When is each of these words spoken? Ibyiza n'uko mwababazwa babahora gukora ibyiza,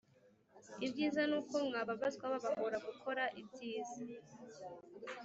Ibyiza 0.85 1.21
n'uko 1.29 1.55
mwababazwa 1.67 2.25
babahora 2.33 2.77
gukora 2.87 3.23
ibyiza, 3.41 3.99